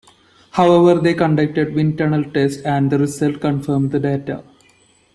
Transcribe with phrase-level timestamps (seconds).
[0.53, 4.43] However they conducted wind-tunnel tests and the results confirmed the data.